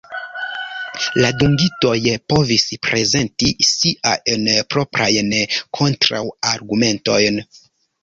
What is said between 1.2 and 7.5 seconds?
La dungitoj povis prezenti siajn proprajn kontraŭargumentojn.